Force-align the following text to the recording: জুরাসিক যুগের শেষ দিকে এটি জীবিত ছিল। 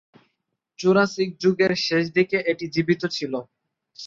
জুরাসিক 0.79 1.29
যুগের 1.41 1.71
শেষ 1.85 2.03
দিকে 2.17 2.37
এটি 2.51 2.65
জীবিত 2.75 3.01
ছিল। 3.15 3.33